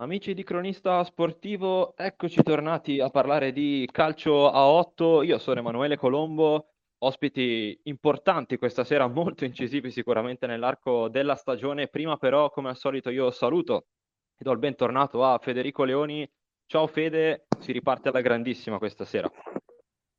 [0.00, 5.20] Amici di Cronista Sportivo, eccoci tornati a parlare di calcio a 8.
[5.20, 6.68] Io sono Emanuele Colombo,
[7.00, 11.88] ospiti importanti questa sera, molto incisivi sicuramente nell'arco della stagione.
[11.88, 13.88] Prima però, come al solito, io saluto
[14.38, 16.26] e do il bentornato a Federico Leoni.
[16.64, 19.30] Ciao Fede, si riparte alla grandissima questa sera.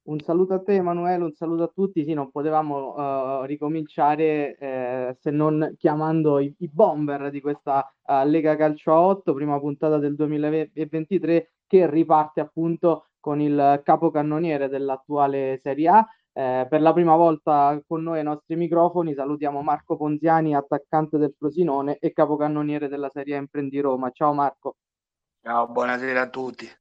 [0.04, 2.04] Un saluto a te Emanuele, un saluto a tutti.
[2.04, 8.26] Sì, non potevamo uh, ricominciare eh, se non chiamando i, i bomber di questa uh,
[8.26, 15.88] Lega Calcio 8, prima puntata del 2023, che riparte appunto con il capocannoniere dell'attuale Serie
[15.90, 16.08] A.
[16.34, 21.36] Eh, per la prima volta con noi ai nostri microfoni salutiamo Marco Ponziani, attaccante del
[21.38, 24.10] Frosinone e capocannoniere della Serie A Imprendi Roma.
[24.10, 24.78] Ciao Marco.
[25.44, 26.81] Ciao, buonasera a tutti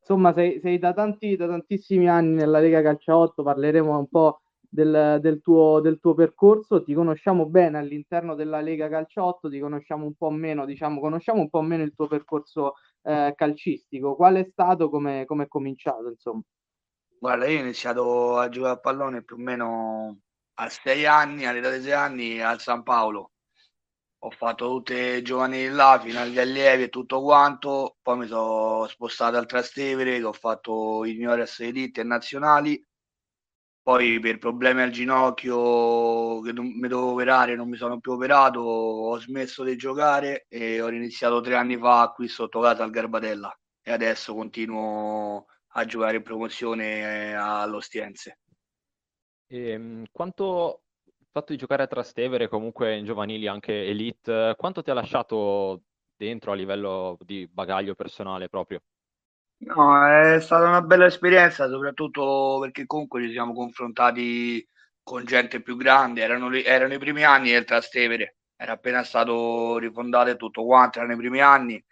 [0.00, 4.40] insomma sei, sei da, tanti, da tantissimi anni nella Lega Calcio 8, parleremo un po'
[4.68, 9.58] del, del, tuo, del tuo percorso, ti conosciamo bene all'interno della Lega Calcio 8, ti
[9.58, 14.36] conosciamo un po' meno, diciamo, conosciamo un po' meno il tuo percorso eh, calcistico, qual
[14.36, 16.42] è stato, come è cominciato insomma?
[17.18, 20.20] Guarda, io ho iniziato a giocare a pallone più o meno
[20.54, 23.32] a sei anni, all'età di sei anni al San Paolo,
[24.22, 28.86] ho fatto tutte le giovanili là fino agli allievi e tutto quanto, poi mi sono
[28.86, 32.84] spostato al Trastevere, che ho fatto i juniores elite e nazionali,
[33.82, 38.60] poi per problemi al ginocchio che non, mi dovevo operare, non mi sono più operato,
[38.60, 43.52] ho smesso di giocare e ho iniziato tre anni fa qui sotto casa al Garbatella
[43.82, 48.38] e adesso continuo a giocare in promozione all'Ostiense.
[49.46, 50.82] E, ehm, quanto
[51.32, 55.82] fatto di giocare a Trastevere, comunque in giovanili anche elite, quanto ti ha lasciato
[56.16, 58.82] dentro a livello di bagaglio personale proprio?
[59.62, 64.66] No, è stata una bella esperienza, soprattutto perché comunque ci siamo confrontati
[65.02, 70.36] con gente più grande, erano, erano i primi anni del Trastevere, era appena stato rifondato
[70.36, 71.82] tutto quanto, erano i primi anni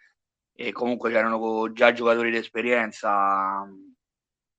[0.53, 3.67] e comunque c'erano già giocatori di esperienza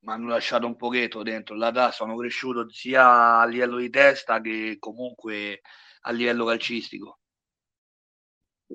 [0.02, 4.40] mi hanno lasciato un pochetto dentro la testa, sono cresciuto sia a livello di testa
[4.40, 5.60] che comunque
[6.02, 7.18] a livello calcistico.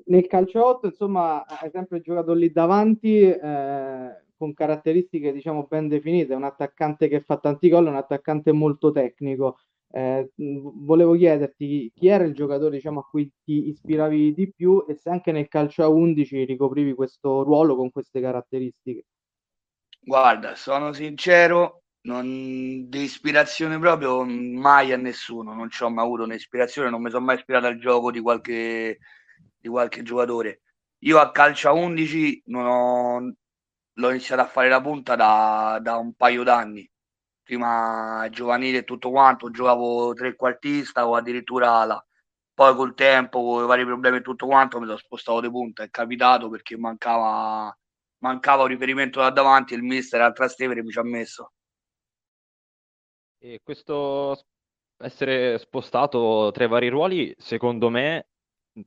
[0.06, 6.34] Nel calcio 8, insomma, hai sempre giocato lì davanti eh, con caratteristiche, diciamo, ben definite,
[6.34, 9.58] un attaccante che fa tanti gol, un attaccante molto tecnico.
[9.90, 14.94] Eh, volevo chiederti chi era il giocatore diciamo, a cui ti ispiravi di più e
[14.96, 19.04] se anche nel calcio a 11 ricoprivi questo ruolo con queste caratteristiche.
[20.08, 26.22] Guarda, sono sincero, non, di ispirazione proprio mai a nessuno, non ci ho mai avuto
[26.22, 28.98] un'ispirazione, non mi sono mai ispirato al gioco di qualche,
[29.58, 30.60] di qualche giocatore.
[31.00, 33.34] Io a calcio a 11 non ho,
[33.94, 36.88] l'ho iniziato a fare la punta da, da un paio d'anni.
[37.42, 42.04] Prima giovanile e tutto quanto, giocavo trequartista o addirittura ala.
[42.54, 45.82] Poi col tempo, con i vari problemi e tutto quanto, mi sono spostato di punta.
[45.82, 47.76] È capitato perché mancava
[48.26, 51.52] mancava un riferimento da davanti il mister al Trastevere mi ci ha messo.
[53.38, 54.46] E questo
[54.98, 58.28] essere spostato tra i vari ruoli, secondo me,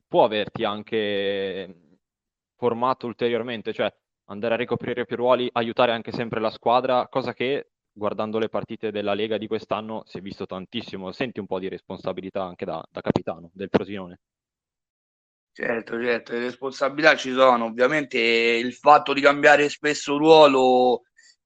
[0.06, 1.98] può averti anche
[2.56, 3.92] formato ulteriormente, cioè
[4.26, 8.90] andare a ricoprire più ruoli, aiutare anche sempre la squadra, cosa che guardando le partite
[8.90, 11.12] della Lega di quest'anno si è visto tantissimo.
[11.12, 14.20] Senti un po' di responsabilità anche da, da capitano del Frosinone.
[15.52, 17.66] Certo, certo, le responsabilità ci sono.
[17.66, 21.02] Ovviamente il fatto di cambiare spesso ruolo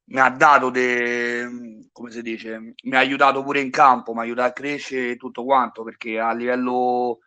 [0.06, 4.22] mi ha dato, de, come si dice, mi ha aiutato pure in campo, mi ha
[4.22, 7.20] aiutato a crescere tutto quanto, perché a livello,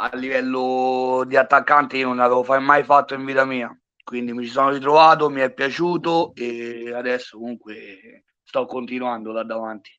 [0.00, 3.76] a livello di attaccante io non l'avevo mai fatto in vita mia.
[4.02, 9.90] Quindi mi ci sono ritrovato, mi è piaciuto e adesso comunque sto continuando da davanti.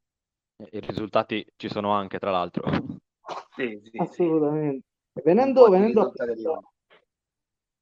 [0.57, 2.69] I risultati ci sono anche, tra l'altro.
[3.55, 4.85] Sì, sì, Assolutamente.
[5.23, 6.73] Venendo, venendo, appunto,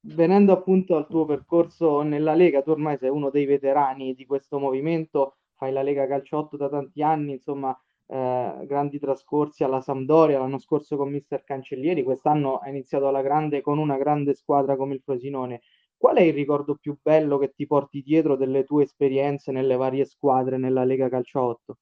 [0.06, 4.58] venendo appunto al tuo percorso nella Lega, tu ormai sei uno dei veterani di questo
[4.58, 10.58] movimento, fai la Lega Calciotto da tanti anni, insomma, eh, grandi trascorsi alla Sampdoria, l'anno
[10.58, 15.00] scorso con Mister Cancellieri, quest'anno hai iniziato alla grande con una grande squadra come il
[15.00, 15.62] Frosinone.
[15.96, 20.04] Qual è il ricordo più bello che ti porti dietro delle tue esperienze nelle varie
[20.04, 21.78] squadre nella Lega Calciotto?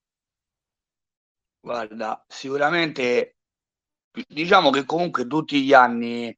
[1.60, 3.36] Guarda, sicuramente
[4.28, 6.36] diciamo che comunque tutti gli anni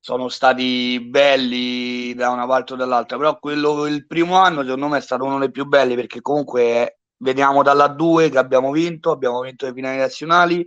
[0.00, 4.98] sono stati belli da una parte o dall'altra, però quello il primo anno secondo me
[4.98, 9.40] è stato uno dei più belli perché comunque veniamo dalla 2 che abbiamo vinto, abbiamo
[9.40, 10.66] vinto le finali nazionali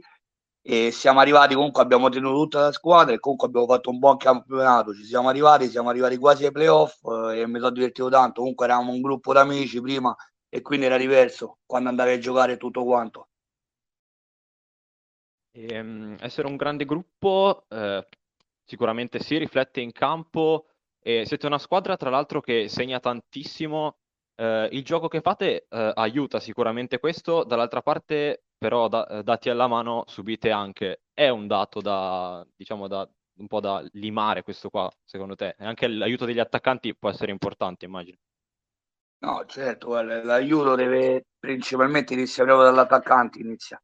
[0.63, 4.17] e siamo arrivati comunque abbiamo tenuto tutta la squadra e comunque abbiamo fatto un buon
[4.17, 6.97] campionato, ci siamo arrivati, siamo arrivati quasi ai playoff
[7.31, 10.15] eh, e mi sono divertito tanto, comunque eravamo un gruppo d'amici prima
[10.49, 13.29] e quindi era diverso quando andavi a giocare tutto quanto.
[15.51, 18.07] E, um, essere un grande gruppo, eh,
[18.63, 20.67] sicuramente si riflette in campo
[21.01, 23.97] e siete una squadra tra l'altro che segna tantissimo.
[24.35, 29.49] Eh, il gioco che fate eh, aiuta sicuramente questo, dall'altra parte però da, eh, dati
[29.49, 31.01] alla mano subite anche.
[31.13, 33.09] È un dato da, diciamo, da,
[33.39, 35.55] un po' da limare questo qua, secondo te?
[35.57, 38.17] E anche l'aiuto degli attaccanti può essere importante, immagino.
[39.23, 43.81] No, certo, l'aiuto deve principalmente iniziare proprio dall'attaccante, inizia.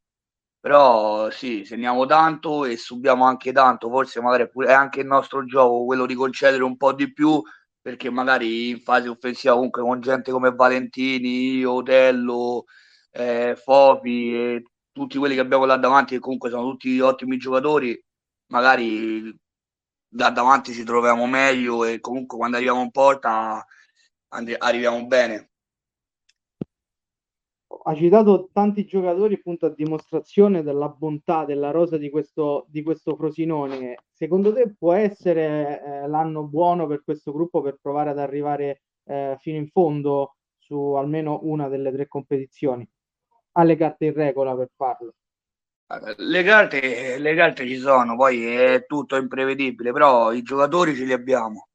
[0.60, 5.84] Però sì, segniamo tanto e subiamo anche tanto, forse magari è anche il nostro gioco
[5.84, 7.40] quello di concedere un po' di più,
[7.80, 12.64] perché magari in fase offensiva comunque con gente come Valentini, Otello,
[13.12, 14.62] eh, Fofi e
[14.92, 17.96] tutti quelli che abbiamo là davanti, che comunque sono tutti ottimi giocatori,
[18.46, 19.32] magari
[20.10, 23.64] da davanti ci troviamo meglio e comunque quando arriviamo in porta
[24.30, 25.50] and- arriviamo bene.
[27.88, 33.16] Ha citato tanti giocatori appunto a dimostrazione della bontà della rosa di questo, di questo
[33.16, 34.02] Frosinone.
[34.12, 39.36] Secondo te può essere eh, l'anno buono per questo gruppo per provare ad arrivare eh,
[39.40, 42.86] fino in fondo su almeno una delle tre competizioni?
[43.52, 45.14] Ha le carte in regola per farlo?
[46.18, 51.14] Le carte, le carte ci sono, poi è tutto imprevedibile, però i giocatori ce li
[51.14, 51.68] abbiamo,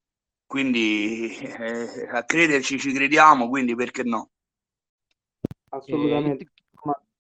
[0.45, 4.29] quindi eh, a crederci ci crediamo, quindi perché no?
[5.73, 6.51] Assolutamente.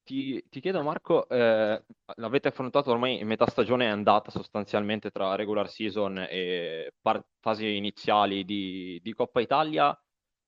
[0.03, 1.81] Ti, ti, chiedo Marco, eh,
[2.15, 8.43] l'avete affrontato ormai metà stagione è andata sostanzialmente tra regular season e par- fasi iniziali
[8.43, 9.97] di, di Coppa Italia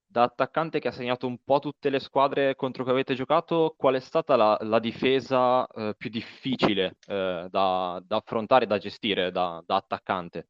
[0.05, 3.95] da attaccante che ha segnato un po' tutte le squadre contro cui avete giocato, qual
[3.95, 9.63] è stata la, la difesa eh, più difficile eh, da, da, affrontare, da gestire da,
[9.65, 10.47] da attaccante?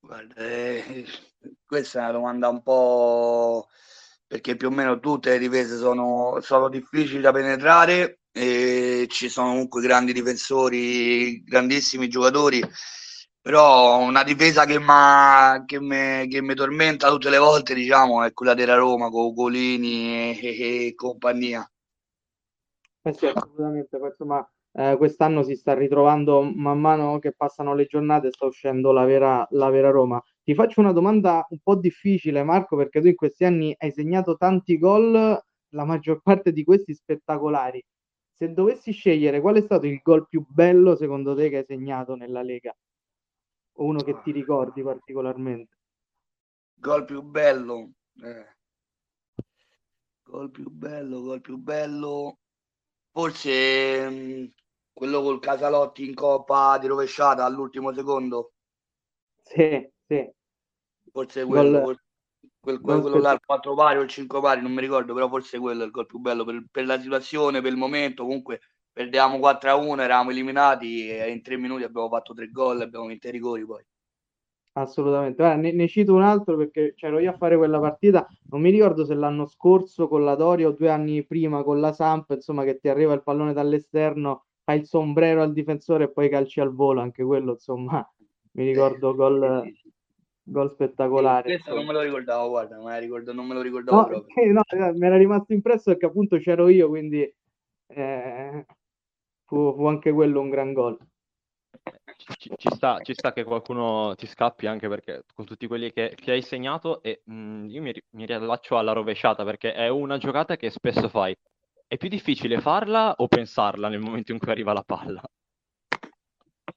[0.00, 1.04] Guarda, eh,
[1.64, 3.68] questa è una domanda un po'
[4.32, 9.48] perché più o meno tutte le difese sono, sono difficili da penetrare e ci sono
[9.50, 12.62] comunque grandi difensori, grandissimi giocatori
[13.42, 19.34] però una difesa che, mi tormenta tutte le volte diciamo è quella della Roma con
[19.34, 21.70] Golini e, e, compagnia.
[23.02, 28.30] Eh sì, assolutamente insomma eh, quest'anno si sta ritrovando man mano che passano le giornate
[28.30, 32.76] sta uscendo la vera, la vera Roma ti faccio una domanda un po' difficile Marco
[32.76, 35.12] perché tu in questi anni hai segnato tanti gol
[35.74, 37.82] la maggior parte di questi spettacolari
[38.32, 42.14] se dovessi scegliere qual è stato il gol più bello secondo te che hai segnato
[42.14, 42.74] nella Lega
[43.74, 45.76] o uno che ti ricordi particolarmente?
[46.74, 47.92] Gol più bello.
[48.22, 48.56] Eh.
[50.24, 52.38] Gol più bello, gol più bello.
[53.10, 54.44] Forse mh, mm,
[54.92, 58.52] quello col Casalotti in coppa di rovesciata all'ultimo secondo.
[59.42, 60.30] Sì, sì.
[61.10, 62.00] Forse quello, gol,
[62.58, 65.28] quel, quel, quello là, il 4 pari o il 5 pari, non mi ricordo, però
[65.28, 68.24] forse quello è il gol più bello per, per la situazione, per il momento.
[68.24, 68.60] Comunque
[68.92, 73.06] perdevamo 4 a 1, eravamo eliminati e in tre minuti abbiamo fatto tre gol, abbiamo
[73.06, 73.84] vinto i rigori poi.
[74.74, 78.62] Assolutamente, Guarda, ne, ne, cito un altro perché c'ero io a fare quella partita, non
[78.62, 82.30] mi ricordo se l'anno scorso con la Doria o due anni prima con la Samp,
[82.30, 86.60] insomma che ti arriva il pallone dall'esterno, fai il sombrero al difensore e poi calci
[86.60, 88.02] al volo, anche quello insomma
[88.52, 89.72] mi ricordo gol,
[90.42, 91.54] gol spettacolare.
[91.54, 94.52] questo non me lo ricordavo, guarda, me ricordo, non me lo ricordavo no, proprio.
[94.52, 94.62] No,
[94.92, 97.22] mi era rimasto impresso perché appunto c'ero io, quindi
[97.86, 98.66] eh,
[99.44, 100.98] fu, fu anche quello un gran gol.
[102.16, 106.14] Ci, ci, sta, ci, sta, che qualcuno ti scappi anche perché con tutti quelli che,
[106.14, 110.18] che hai segnato e mh, mm, io mi, mi, riallaccio alla rovesciata perché è una
[110.18, 111.36] giocata che spesso fai.
[111.86, 115.22] È più difficile farla o pensarla nel momento in cui arriva la palla?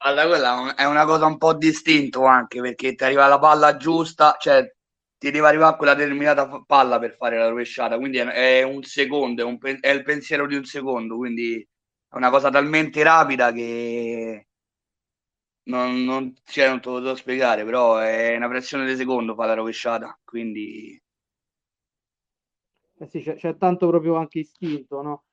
[0.05, 4.35] Allora, quella è una cosa un po' distinto anche perché ti arriva la palla giusta,
[4.39, 4.63] cioè
[5.17, 8.25] ti deve arrivare quella determinata palla per fare la rovesciata, quindi è,
[8.59, 12.51] è un secondo, è, un, è il pensiero di un secondo, quindi è una cosa
[12.51, 14.45] talmente rapida che
[15.67, 19.45] non, non, cioè, non te lo so spiegare, però è una pressione di secondo fa
[19.45, 21.00] la rovesciata, quindi...
[22.97, 25.24] Eh sì, c'è, c'è, tanto proprio anche istinto, no?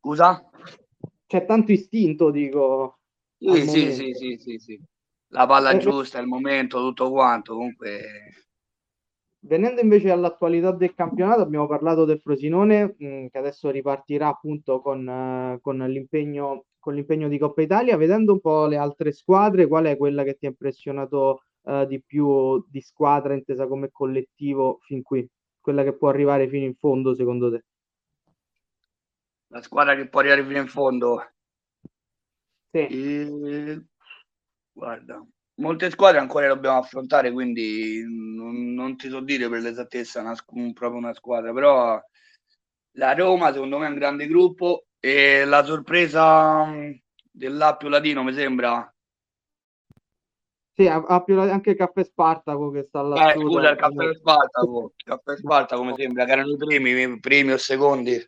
[0.00, 0.48] Scusa?
[1.26, 2.97] C'è tanto istinto, dico.
[3.38, 4.80] Sì, sì, sì, sì, sì, sì,
[5.28, 8.38] La palla eh, giusta, il momento, tutto quanto, comunque
[9.40, 14.80] Venendo invece all'attualità del campionato, abbiamo parlato del Frosinone mh, mm, che adesso ripartirà appunto
[14.80, 17.96] con, uh, con, l'impegno, con, l'impegno, di Coppa Italia.
[17.96, 22.02] Vedendo un po' le altre squadre, qual è quella che ti ha impressionato uh, di
[22.02, 25.26] più di squadra intesa come collettivo fin qui?
[25.60, 27.64] Quella che può arrivare fino in fondo secondo te?
[29.50, 31.22] La squadra che può arrivare fino in fondo?
[32.70, 32.86] Sì.
[32.86, 33.84] E...
[34.72, 40.20] Guarda, molte squadre ancora le dobbiamo affrontare, quindi non, non ti so dire per l'esattezza
[40.20, 40.34] una,
[40.72, 42.00] proprio una squadra, però
[42.92, 46.66] la Roma secondo me è un grande gruppo e la sorpresa
[47.30, 48.92] dell'Appio Latino mi sembra
[50.74, 53.32] Sì, ha, ha più anche Caffè Spartaco che sta là.
[53.32, 57.52] Eh, scusa, il Caffè Spartaco, il Caffè Spartaco mi sembra che erano i primi, primi
[57.52, 58.24] o secondi.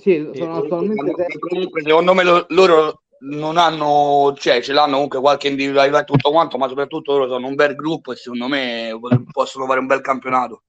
[0.00, 1.38] Sì, sono attualmente...
[1.38, 6.30] Comunque, secondo me lo, loro non hanno, cioè ce l'hanno comunque qualche individualità e tutto
[6.30, 8.98] quanto, ma soprattutto loro sono un bel gruppo e secondo me
[9.30, 10.62] possono fare un bel campionato.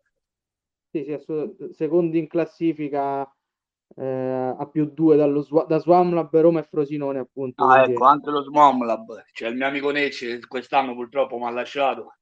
[0.91, 3.23] Sì, sì, secondi in classifica
[3.95, 7.63] eh, a più due dallo, da Swamlab, Roma e Frosinone appunto.
[7.63, 12.15] Ah, ecco, anche lo Swamlab, cioè il mio amico Necci quest'anno purtroppo mi ha lasciato.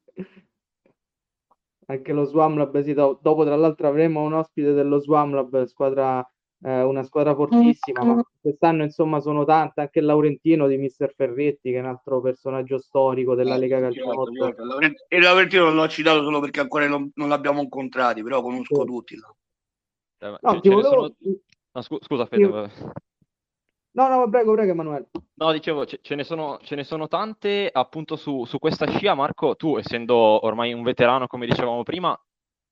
[1.90, 6.24] anche lo Swamlab, sì, dopo tra l'altro avremo un ospite dello Swamlab, squadra
[6.62, 11.70] eh, una squadra fortissima, ma quest'anno insomma sono tante, anche il Laurentino di Mister Ferretti,
[11.70, 14.32] che è un altro personaggio storico della Lega eh, Calciotto.
[14.32, 14.62] Certo,
[15.08, 18.86] il Laurentino non l'ho citato solo perché ancora non, non l'abbiamo incontrati, però conosco sì.
[18.86, 19.14] tutti.
[19.14, 20.88] Eh, no, ti volevo...
[20.88, 21.14] sono...
[21.72, 22.42] no, scu- scusa, Fede.
[22.42, 22.70] Io...
[23.92, 25.08] No, no, prego, prego, Emanuele.
[25.34, 29.14] No, dicevo, ce, ce, ne, sono, ce ne sono tante appunto su, su questa scia,
[29.14, 29.56] Marco.
[29.56, 30.14] Tu, essendo
[30.46, 32.16] ormai un veterano, come dicevamo prima,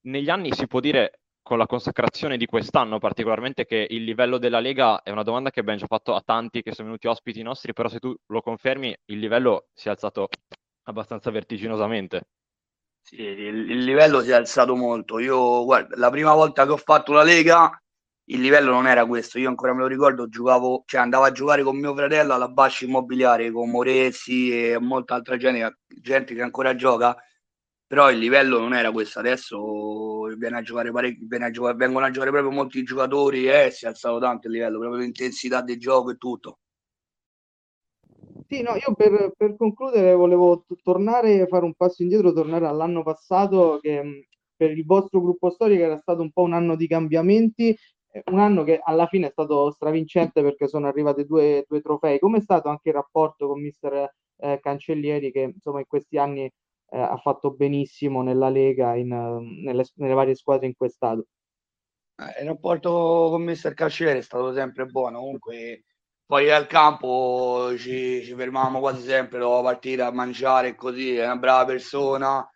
[0.03, 4.61] negli anni si può dire con la consacrazione di quest'anno, particolarmente che il livello della
[4.61, 7.73] Lega è una domanda che abbiamo già fatto a tanti che sono venuti ospiti nostri,
[7.73, 10.29] però se tu lo confermi, il livello si è alzato
[10.85, 12.29] abbastanza vertiginosamente.
[13.01, 15.19] Sì, il, il livello si è alzato molto.
[15.19, 17.83] Io, guarda, la prima volta che ho fatto la Lega,
[18.31, 19.39] il livello non era questo.
[19.39, 22.85] Io ancora me lo ricordo, giocavo, cioè andavo a giocare con mio fratello alla Bascia
[22.85, 27.17] Immobiliare, con Moresi e molta altra gente, gente che ancora gioca
[27.89, 32.05] però il livello non era questo adesso viene a giocare parecchi, viene a giocare, vengono
[32.05, 35.63] a giocare proprio molti giocatori e eh, si è alzato tanto il livello proprio l'intensità
[35.63, 36.59] del gioco e tutto
[38.47, 43.03] sì, no, io per, per concludere volevo t- tornare, fare un passo indietro, tornare all'anno
[43.03, 47.77] passato che per il vostro gruppo storico era stato un po' un anno di cambiamenti,
[48.27, 52.19] un anno che alla fine è stato stravincente perché sono arrivate due, due trofei.
[52.19, 56.45] Come è stato anche il rapporto con mister eh, Cancellieri che insomma in questi anni
[56.45, 59.09] eh, ha fatto benissimo nella Lega, in,
[59.63, 61.27] nelle, nelle, varie squadre in cui è stato.
[62.17, 65.85] Eh, il rapporto con Mister Casciere è stato sempre buono, comunque
[66.25, 71.25] poi al campo ci, ci fermavamo quasi sempre dopo la partita a mangiare così, è
[71.25, 72.47] una brava persona,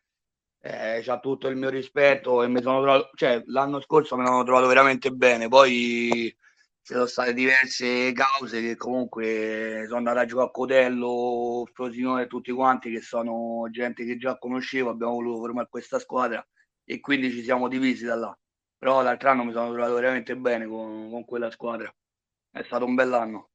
[0.65, 4.45] eh, ha tutto il mio rispetto e mi sono trovato, cioè l'anno scorso mi sono
[4.45, 6.35] trovato veramente bene, poi
[6.83, 12.27] ci sono state diverse cause che comunque sono andato a giocare a Cotello, Frosinone e
[12.29, 16.47] tutti quanti che sono gente che già conoscevo, abbiamo voluto formare questa squadra
[16.85, 18.39] e quindi ci siamo divisi da là.
[18.79, 21.93] Però l'altro anno mi sono trovato veramente bene con, con quella squadra.
[22.51, 23.52] È stato un bell'anno.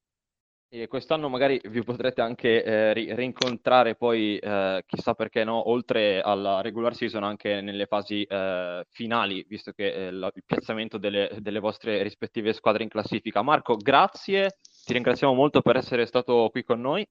[0.69, 6.19] E quest'anno magari vi potrete anche eh, ri- rincontrare poi, eh, chissà perché no, oltre
[6.19, 11.37] alla regular season anche nelle fasi eh, finali, visto che eh, la- il piazzamento delle,
[11.39, 13.41] delle, vostre rispettive squadre in classifica.
[13.41, 17.07] Marco, grazie, ti ringraziamo molto per essere stato qui con noi.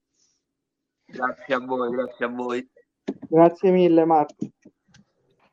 [1.03, 2.69] Grazie a voi, grazie a voi.
[3.27, 4.35] Grazie mille Marco.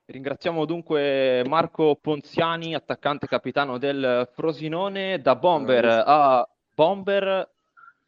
[0.05, 7.54] Ringraziamo dunque Marco Ponziani, attaccante capitano del Frosinone, da Bomber a Bomber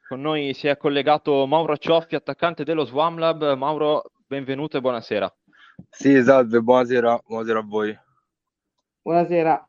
[0.08, 3.54] con noi si è collegato Mauro Cioffi, attaccante dello Swamlab.
[3.54, 5.34] Mauro, benvenuto e buonasera.
[5.90, 7.98] Sì, salve, buonasera, buonasera a voi.
[9.02, 9.68] Buonasera.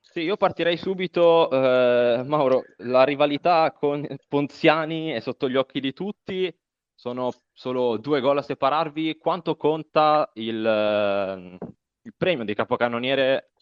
[0.00, 5.92] Sì, io partirei subito, eh, Mauro, la rivalità con Ponziani è sotto gli occhi di
[5.92, 6.54] tutti,
[6.94, 11.58] sono solo due gol a separarvi, quanto conta il,
[12.02, 13.52] il premio di capocannoniere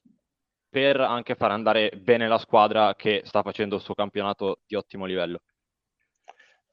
[0.69, 5.05] per anche far andare bene la squadra che sta facendo il suo campionato di ottimo
[5.05, 5.41] livello?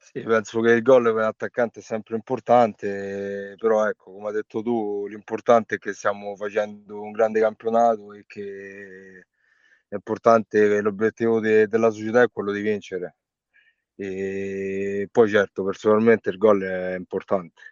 [0.04, 4.62] Sì, penso che il gol per l'attaccante è sempre importante, però ecco, come hai detto
[4.62, 9.26] tu, l'importante è che stiamo facendo un grande campionato e che
[9.88, 13.16] è importante che l'obiettivo de- della società è quello di vincere.
[13.96, 17.62] E poi certo, personalmente il gol è importante.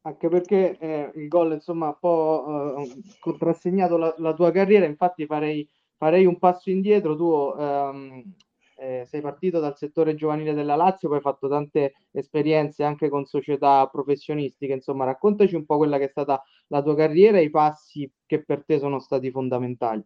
[0.00, 4.86] Anche perché eh, il gol insomma ha un po' eh, contrassegnato la, la, tua carriera,
[4.86, 8.34] infatti farei, farei un passo indietro, tu ehm,
[8.78, 13.24] eh, sei partito dal settore giovanile della Lazio, poi hai fatto tante esperienze anche con
[13.24, 17.50] società professionistiche, insomma raccontaci un po' quella che è stata la tua carriera e i
[17.50, 20.04] passi che per te sono stati fondamentali.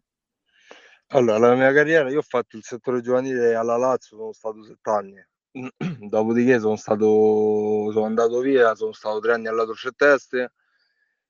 [1.08, 4.90] Allora, la mia carriera, io ho fatto il settore giovanile alla Lazio, sono stato sette
[4.90, 5.26] anni,
[6.08, 10.52] dopodiché sono, stato, sono andato via, sono stato tre anni alla Troceteste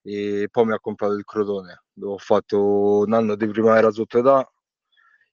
[0.03, 4.19] e poi mi ha comprato il Crotone, dove ho fatto un anno di primavera sotto
[4.19, 4.49] età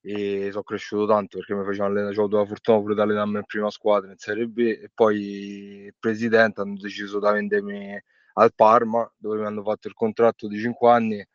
[0.02, 3.38] e sono cresciuto tanto perché mi facevano allenare, ho avuto la fortuna pure di allenarmi
[3.38, 8.02] in prima squadra in Serie B e poi il presidente hanno deciso di vendermi
[8.34, 11.26] al Parma dove mi hanno fatto il contratto di 5 anni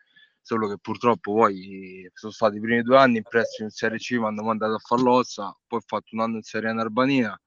[0.41, 4.13] solo che purtroppo poi sono stati i primi due anni in prestito in Serie C
[4.13, 7.39] mi hanno mandato a fare l'Ossa poi ho fatto un anno in Serie N Albania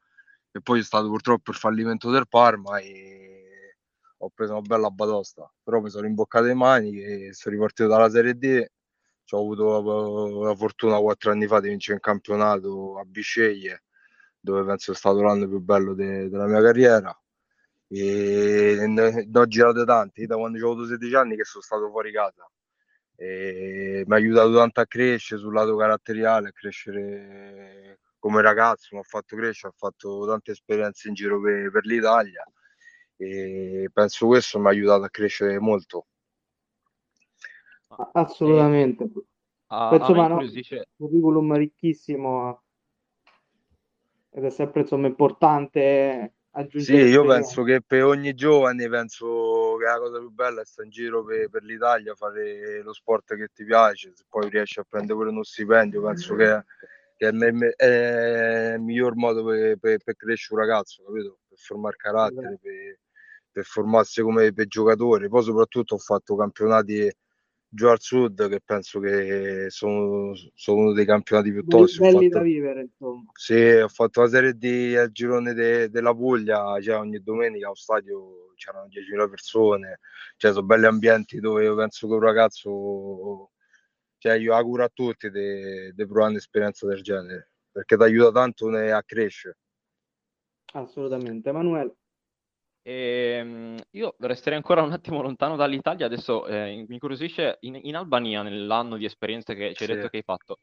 [0.51, 3.75] e poi è stato purtroppo il fallimento del Parma e
[4.19, 8.09] ho preso una bella batosta, però mi sono rimboccato le mani e sono ripartito dalla
[8.09, 8.65] Serie D,
[9.35, 13.83] ho avuto la, la fortuna quattro anni fa di vincere un campionato a Bisceglie,
[14.39, 17.17] dove penso sia stato l'anno più bello de, della mia carriera.
[17.89, 21.89] E ne, ne ho girato tanti da quando ho avuto 16 anni che sono stato
[21.89, 22.49] fuori casa.
[23.15, 28.99] E mi ha aiutato tanto a crescere sul lato caratteriale, a crescere come ragazzo, mi
[28.99, 32.43] ha fatto crescere, ho fatto tante esperienze in giro per, per l'Italia.
[33.15, 36.07] E penso questo mi ha aiutato a crescere molto.
[38.13, 39.09] Assolutamente.
[39.67, 40.87] A, penso, a no, dice...
[40.97, 42.61] un curriculum ricchissimo
[44.29, 47.05] ed è sempre insomma importante aggiungere.
[47.05, 50.87] Sì, io penso che per ogni giovane penso che la cosa più bella è stare
[50.87, 54.85] in giro per, per, l'Italia, fare lo sport che ti piace, se poi riesci a
[54.87, 56.63] prendere pure uno stipendio, penso che,
[57.15, 61.39] che è, è, il miglior modo per, per, per, crescere un ragazzo, capito?
[61.47, 62.99] Per formare carattere, per,
[63.51, 65.29] per formarsi come per giocatore.
[65.29, 67.11] Poi soprattutto ho fatto campionati
[67.69, 71.99] giù al sud che penso che sono, sono uno dei campionati più tosti.
[71.99, 73.23] Belli fatto, da vivere, insomma.
[73.33, 77.75] Sì, ho fatto la serie D al girone de, della Puglia, cioè ogni domenica allo
[77.75, 79.99] stadio c'erano 10.000 persone,
[80.37, 83.51] cioè sono belli ambienti dove io penso che un ragazzo,
[84.17, 89.03] cioè io auguro a tutti di provare un'esperienza del genere, perché ti aiuta tanto a
[89.03, 89.57] crescere.
[90.73, 91.49] Assolutamente.
[91.49, 91.95] Emanuele.
[92.87, 97.97] E, ehm, io resterei ancora un attimo lontano dall'Italia, adesso eh, mi incuriosisce in, in,
[97.97, 99.95] Albania, nell'anno di esperienze che ci hai sì.
[99.95, 100.59] detto che hai fatto,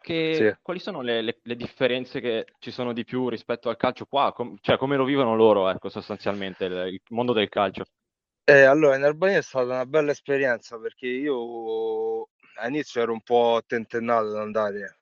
[0.00, 0.58] che, sì.
[0.60, 4.32] quali sono le, le, le, differenze che ci sono di più rispetto al calcio qua?
[4.32, 7.84] Com- cioè come lo vivono loro, ecco, sostanzialmente, il, il mondo del calcio?
[8.42, 13.62] Eh, allora, in Albania è stata una bella esperienza perché io all'inizio ero un po'
[13.64, 14.97] tentennato ad andare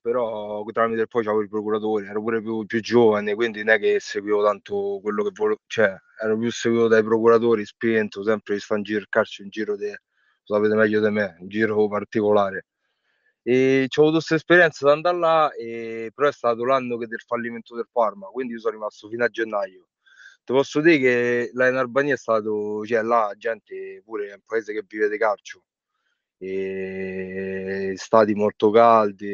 [0.00, 3.98] però tramite poi c'avevo i procuratori, ero pure più, più, giovane, quindi non è che
[4.00, 8.80] seguivo tanto quello che volevo, cioè ero più seguito dai procuratori, spento, sempre di stare
[8.80, 10.00] in giro, il calcio in giro, de,
[10.44, 12.66] lo sapete meglio di me, un giro particolare.
[13.42, 17.74] E ho avuto questa esperienza da andare là, e, però è stato l'anno del fallimento
[17.74, 19.88] del Parma, quindi io sono rimasto fino a gennaio.
[20.44, 24.42] Ti posso dire che là in Albania è stato, cioè là gente pure è un
[24.46, 25.62] paese che vive di calcio,
[26.42, 29.26] e stati molto caldi,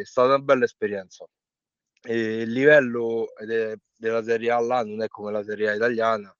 [0.00, 1.26] è stata una bella esperienza.
[2.02, 6.34] E il livello de- della Serie A là non è come la Serie A italiana,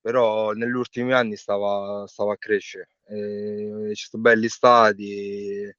[0.00, 2.88] però negli ultimi anni stava, stava a crescere.
[3.06, 5.74] E ci sono belli stati,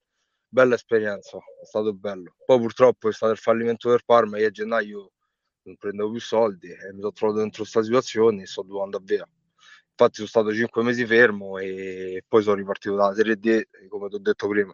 [0.48, 2.36] bella esperienza, è stato bello.
[2.46, 5.12] Poi purtroppo è stato il fallimento del Parma, io a gennaio
[5.64, 9.28] non prendevo più soldi e mi sono trovato dentro questa situazione e sto dovendo via
[9.94, 14.16] infatti sono stato cinque mesi fermo e poi sono ripartito dalla Serie D, come ti
[14.16, 14.74] ho detto prima.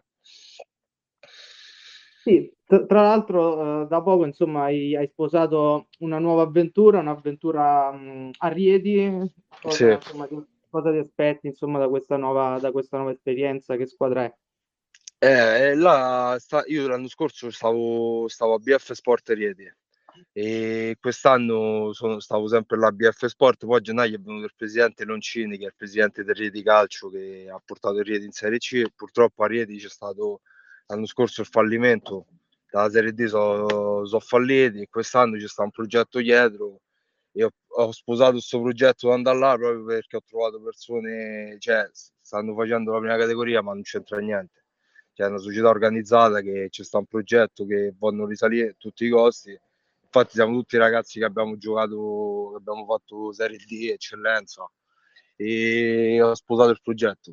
[2.22, 7.90] Sì, tra, tra l'altro eh, da poco insomma hai, hai, sposato una nuova avventura, un'avventura
[7.92, 9.90] mh, a Rieti, cosa, sì.
[9.90, 10.36] insomma, ti,
[10.68, 14.34] cosa, ti, aspetti insomma da questa nuova, da questa nuova esperienza, che squadra è?
[15.22, 19.72] Eh, là sta, io l'anno scorso stavo, stavo a BF Sport Rieti
[20.32, 25.04] e quest'anno sono, stavo sempre alla BF Sport, poi a gennaio è venuto il presidente
[25.04, 28.58] Loncini che è il presidente del Rieti Calcio che ha portato il Rieti in Serie
[28.58, 30.40] C, purtroppo a Rieti c'è stato
[30.90, 32.26] l'anno scorso il fallimento,
[32.70, 36.80] dalla Serie D sono so falliti quest'anno c'è stato un progetto dietro.
[37.32, 41.88] E ho, ho sposato questo progetto da andare là proprio perché ho trovato persone, cioè
[41.92, 44.64] stanno facendo la prima categoria ma non c'entra niente,
[45.14, 49.10] c'è una società organizzata che c'è sta un progetto che vogliono risalire a tutti i
[49.10, 49.58] costi.
[50.02, 54.68] Infatti siamo tutti ragazzi che abbiamo giocato, che abbiamo fatto Serie D, eccellenza.
[55.36, 57.32] E ho sposato il progetto.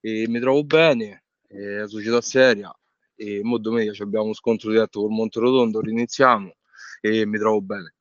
[0.00, 2.72] E mi trovo bene, è una società seria
[3.16, 6.54] e mo domenica abbiamo uno scontro diretto col Monterotondo, riniziamo
[7.00, 7.94] e mi trovo bene.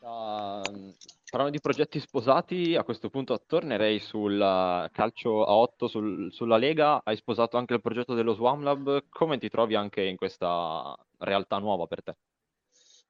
[0.00, 0.94] Uh,
[1.30, 4.38] parlando di progetti sposati, a questo punto tornerei sul
[4.92, 7.02] calcio a 8 sul, sulla Lega.
[7.04, 9.04] Hai sposato anche il progetto dello Swam Lab.
[9.08, 12.16] Come ti trovi anche in questa realtà nuova per te?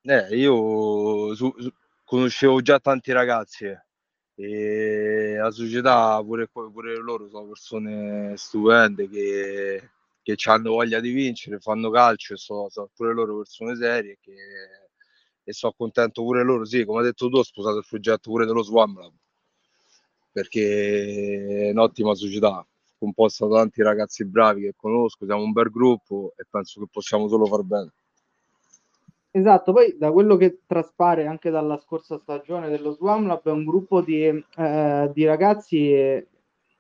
[0.03, 1.73] Eh, io su, su,
[2.05, 3.81] conoscevo già tanti ragazzi eh,
[4.35, 9.91] e la società pure, pure loro sono persone stupende che,
[10.23, 14.35] che hanno voglia di vincere, fanno calcio e sono, sono pure loro persone serie che,
[15.45, 18.47] e sono contento pure loro, sì, come hai detto tu ho sposato il progetto pure
[18.47, 19.13] dello Swam Lab
[20.33, 22.67] perché è un'ottima società
[22.99, 27.29] composta da tanti ragazzi bravi che conosco, siamo un bel gruppo e penso che possiamo
[27.29, 27.93] solo far bene.
[29.33, 33.65] Esatto, poi da quello che traspare anche dalla scorsa stagione dello Swam Lab è un
[33.65, 35.79] gruppo di, eh, di ragazzi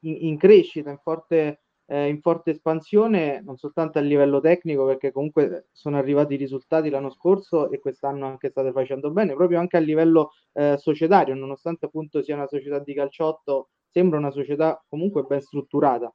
[0.01, 1.62] in, in, crescita, in forte
[1.93, 6.89] eh, in forte espansione, non soltanto a livello tecnico, perché comunque sono arrivati i risultati
[6.89, 11.85] l'anno scorso e quest'anno anche state facendo bene, proprio anche a livello eh, societario, nonostante
[11.85, 16.11] appunto sia una società di calciotto, sembra una società comunque ben strutturata.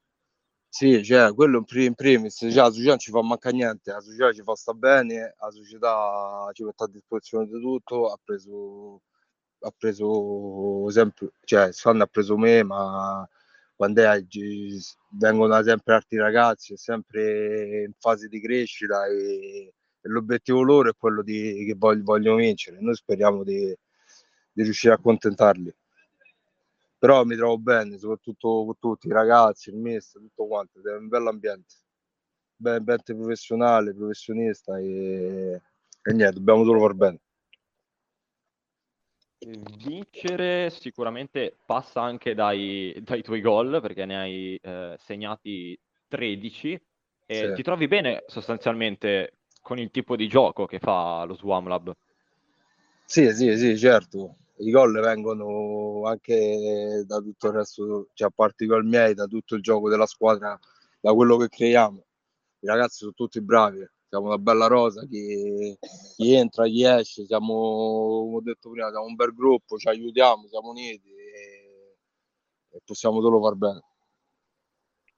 [0.68, 4.32] Sì, cioè, quello in primis, cioè, la società non ci fa mancare niente, la società
[4.32, 9.02] ci fa sta bene, la società ci mette a disposizione di tutto, ha preso,
[9.60, 13.28] ha preso sempre, cioè, quest'anno ha preso me, ma
[13.78, 14.24] quando è,
[15.10, 20.96] vengono sempre altri ragazzi, è sempre in fase di crescita e, e l'obiettivo loro è
[20.98, 23.72] quello di, che voglio, vogliono vincere, noi speriamo di,
[24.50, 25.72] di riuscire a accontentarli.
[26.98, 31.06] Però mi trovo bene, soprattutto con tutti i ragazzi, il mister, tutto quanto, è un
[31.06, 31.74] bel ambiente,
[32.56, 35.62] un ambiente professionale, professionista e,
[36.02, 37.20] e niente, dobbiamo solo far bene.
[39.78, 46.80] Vincere sicuramente passa anche dai, dai tuoi gol, perché ne hai eh, segnati 13
[47.26, 47.52] e sì.
[47.54, 51.94] ti trovi bene sostanzialmente con il tipo di gioco che fa lo Swam Lab.
[53.04, 58.64] Sì, sì, sì, certo i gol vengono anche da tutto il resto, cioè a parte
[58.64, 60.58] i gol miei, da tutto il gioco della squadra,
[61.00, 62.04] da quello che creiamo.
[62.60, 65.76] I ragazzi sono tutti bravi, siamo una bella rosa, chi,
[66.16, 67.54] chi entra, chi esce, siamo,
[68.24, 71.96] come ho detto prima, siamo un bel gruppo, ci aiutiamo, siamo uniti e,
[72.70, 73.82] e possiamo solo far bene.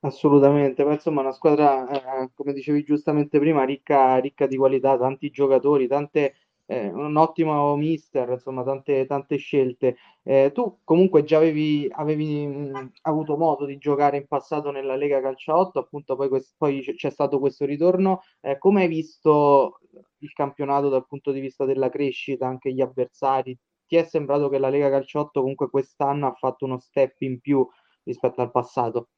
[0.02, 5.30] Assolutamente, ma insomma una squadra, eh, come dicevi giustamente prima, ricca, ricca di qualità, tanti
[5.30, 6.34] giocatori, tante
[6.70, 9.96] eh, un ottimo mister, insomma, tante, tante scelte.
[10.22, 15.20] Eh, tu comunque già avevi, avevi mh, avuto modo di giocare in passato nella Lega
[15.20, 18.20] Calcia 8, appunto poi, quest- poi c'è stato questo ritorno.
[18.40, 19.80] Eh, come hai visto
[20.18, 23.56] il campionato dal punto di vista della crescita, anche gli avversari?
[23.86, 27.40] Ti è sembrato che la Lega Calcia 8 comunque quest'anno ha fatto uno step in
[27.40, 27.66] più
[28.04, 29.08] rispetto al passato?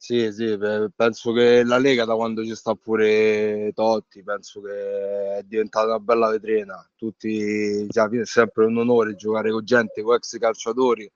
[0.00, 0.56] Sì, sì,
[0.94, 5.98] penso che la Lega da quando ci sta pure Totti, penso che è diventata una
[5.98, 6.88] bella vetrina.
[6.94, 11.10] Tutti, cioè, è sempre un onore giocare con gente, con ex calciatori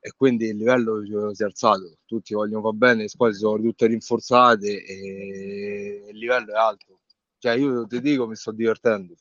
[0.00, 1.02] e quindi il livello
[1.34, 1.98] si è alzato.
[2.06, 7.00] Tutti vogliono fare bene, le squadre sono tutte rinforzate e il livello è alto.
[7.38, 9.14] Cioè, io ti dico, mi sto divertendo,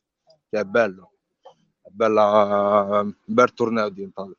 [0.50, 1.12] cioè, è bello,
[1.82, 4.38] è bella, un bel torneo diventato.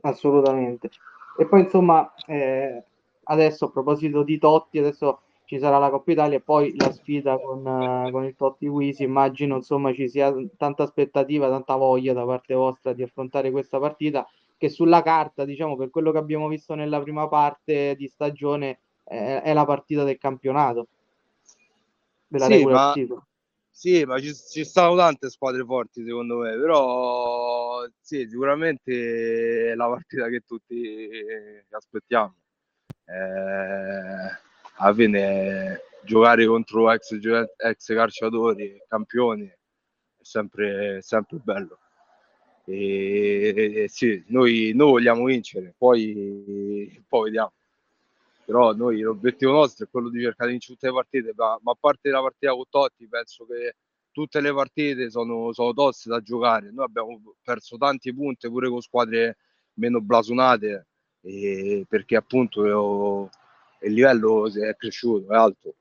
[0.00, 0.90] Assolutamente.
[1.38, 2.82] E poi insomma, eh,
[3.24, 7.38] adesso a proposito di Totti, adesso ci sarà la Coppa Italia e poi la sfida
[7.38, 9.02] con, uh, con il Totti Wisi.
[9.02, 14.26] Immagino insomma ci sia tanta aspettativa, tanta voglia da parte vostra di affrontare questa partita
[14.56, 19.42] che sulla carta, diciamo, per quello che abbiamo visto nella prima parte di stagione, eh,
[19.42, 20.86] è la partita del campionato.
[22.28, 22.94] Della sì, ma,
[23.70, 29.88] sì, ma ci, ci stanno tante squadre forti secondo me, però sì, sicuramente è la
[29.88, 31.24] partita che tutti
[31.70, 32.34] aspettiamo.
[33.04, 34.40] Eh,
[34.76, 37.18] alla fine giocare contro ex,
[37.56, 39.56] ex calciatori, campioni, è
[40.20, 41.78] sempre, sempre bello.
[42.64, 47.52] E, e, sì, noi, noi vogliamo vincere, poi, poi vediamo
[48.44, 51.72] però noi l'obiettivo nostro è quello di cercare di vincere tutte le partite, ma, ma,
[51.72, 53.76] a parte la partita con Totti penso che
[54.12, 58.80] tutte le partite sono, sono toste da giocare, noi abbiamo perso tanti punti pure con
[58.80, 59.38] squadre
[59.74, 60.86] meno blasonate
[61.22, 63.30] e perché appunto io,
[63.80, 65.74] il livello è cresciuto, è alto.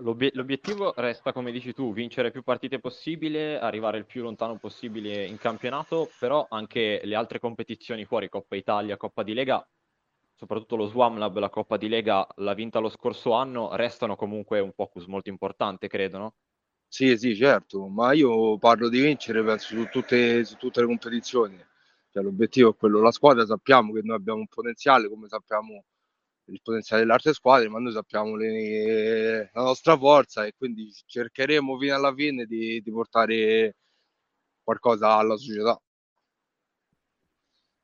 [0.00, 5.38] L'obiettivo resta, come dici tu, vincere più partite possibile, arrivare il più lontano possibile in
[5.38, 9.64] campionato, però anche le altre competizioni fuori, Coppa Italia, Coppa di Lega,
[10.44, 14.72] soprattutto lo Swamlab, la Coppa di Lega, l'ha vinta lo scorso anno, restano comunque un
[14.72, 16.34] focus molto importante, credo, no?
[16.88, 21.56] Sì, sì, certo, ma io parlo di vincere, penso, su tutte, su tutte le competizioni.
[22.10, 23.00] Cioè, l'obiettivo è quello.
[23.00, 25.84] La squadra sappiamo che noi abbiamo un potenziale, come sappiamo
[26.46, 31.78] il potenziale delle altre squadre, ma noi sappiamo le, la nostra forza e quindi cercheremo
[31.78, 33.76] fino alla fine di, di portare
[34.62, 35.80] qualcosa alla società.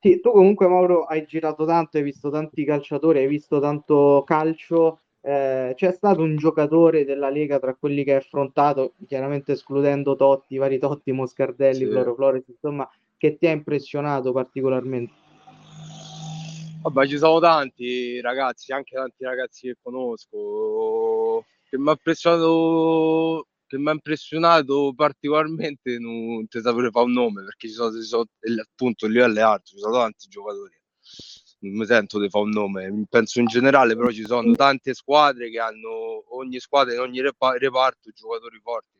[0.03, 5.01] Sì, tu comunque Mauro hai girato tanto, hai visto tanti calciatori, hai visto tanto calcio.
[5.21, 10.57] Eh, c'è stato un giocatore della Lega tra quelli che hai affrontato, chiaramente escludendo Totti,
[10.57, 11.85] vari Totti, Moscardelli, sì.
[11.85, 15.13] Floro Flores, insomma, che ti ha impressionato particolarmente?
[16.81, 23.77] Vabbè, ci sono tanti ragazzi, anche tanti ragazzi che conosco, che mi ha impressionato che
[23.77, 28.25] mi ha impressionato particolarmente non ti saprei fare un nome perché ci sono, ci sono,
[28.61, 30.75] appunto il livello è alto, ci sono tanti giocatori.
[31.59, 35.49] Non mi sento di fare un nome penso in generale però ci sono tante squadre
[35.49, 38.99] che hanno ogni squadra in ogni reparto giocatori forti.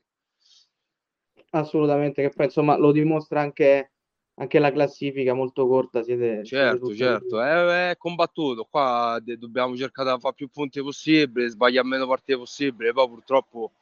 [1.50, 3.92] Assolutamente che poi insomma lo dimostra anche
[4.36, 6.44] anche la classifica molto corta siete...
[6.46, 11.88] Certo, siete certo, è, è, combattuto, qua dobbiamo cercare di fare più punti possibile, sbagliare
[11.88, 13.74] meno partite possibile, poi purtroppo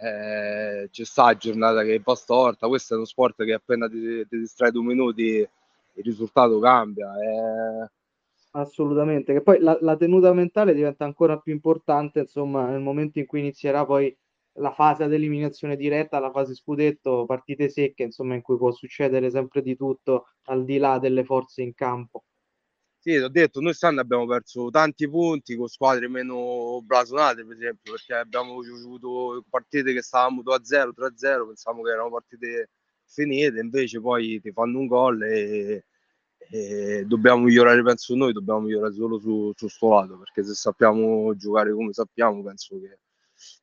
[0.00, 4.38] eh, c'è sta giornata che va storta, questo è uno sport che appena ti, ti
[4.38, 7.12] distrai due minuti il risultato cambia.
[7.16, 7.90] Eh.
[8.52, 13.26] Assolutamente, che poi la, la, tenuta mentale diventa ancora più importante, insomma, nel momento in
[13.26, 14.16] cui inizierà poi
[14.54, 19.30] la fase ad eliminazione diretta, la fase scudetto, partite secche, insomma, in cui può succedere
[19.30, 22.24] sempre di tutto al di là delle forze in campo.
[23.02, 27.92] Sì, ho detto, noi quest'anno abbiamo perso tanti punti con squadre meno blasonate, per esempio,
[27.92, 32.68] perché abbiamo avuto partite che stavamo 2-0, 3-0, pensavamo che erano partite
[33.06, 35.86] finite, invece poi ti fanno un gol e,
[36.50, 41.34] e dobbiamo migliorare, penso noi, dobbiamo migliorare solo su, su sto lato, perché se sappiamo
[41.36, 42.98] giocare come sappiamo, penso che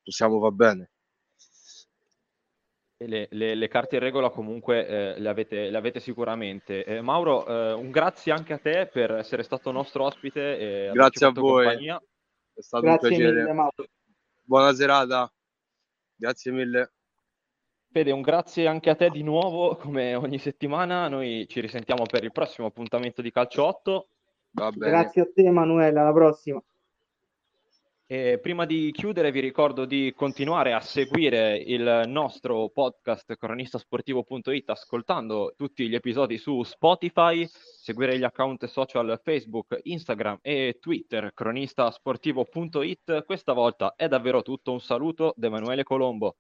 [0.04, 0.90] possiamo va bene.
[3.00, 6.84] Le, le, le, carte in regola comunque eh, le, avete, le, avete, sicuramente.
[6.84, 10.90] Eh, Mauro, eh, un grazie anche a te per essere stato nostro ospite.
[10.94, 11.66] grazie a voi.
[11.66, 12.02] Compagnia.
[12.54, 13.42] È stato grazie un piacere.
[13.44, 13.72] Mille,
[14.44, 15.32] Buona serata.
[16.16, 16.92] Grazie mille.
[17.92, 21.08] Fede, un grazie anche a te di nuovo, come ogni settimana.
[21.08, 24.10] Noi ci risentiamo per il prossimo appuntamento di Calcio 8.
[24.76, 26.00] Grazie a te, Emanuele.
[26.00, 26.62] Alla prossima.
[28.10, 35.54] E prima di chiudere vi ricordo di continuare a seguire il nostro podcast cronistasportivo.it ascoltando
[35.58, 43.26] tutti gli episodi su Spotify, seguire gli account social Facebook, Instagram e Twitter cronistasportivo.it.
[43.26, 46.38] Questa volta è davvero tutto, un saluto da Emanuele Colombo.